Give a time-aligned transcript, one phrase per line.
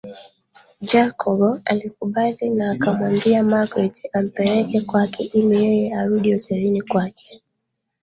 [0.81, 7.41] Jacob alikubali na akamwambia magreth ampeleke kwake ili yeye arudi hotelini kwake